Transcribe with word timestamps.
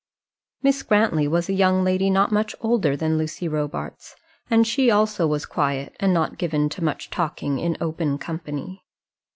Miss 0.63 0.81
Grantly 0.81 1.27
was 1.27 1.47
a 1.47 1.53
young 1.53 1.83
lady 1.83 2.09
not 2.09 2.31
much 2.31 2.55
older 2.59 2.97
than 2.97 3.19
Lucy 3.19 3.47
Robarts, 3.47 4.15
and 4.49 4.65
she 4.65 4.89
also 4.89 5.27
was 5.27 5.45
quiet, 5.45 5.95
and 5.99 6.11
not 6.11 6.39
given 6.39 6.69
to 6.69 6.83
much 6.83 7.11
talking 7.11 7.59
in 7.59 7.77
open 7.79 8.17
company. 8.17 8.83